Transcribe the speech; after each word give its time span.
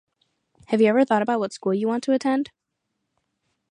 Have 0.69 0.81
you 0.81 1.05
thought 1.05 1.21
about 1.21 1.39
what 1.39 1.53
school 1.53 1.75
you 1.75 1.87
want 1.87 2.03
to 2.05 2.11
attend? 2.13 2.49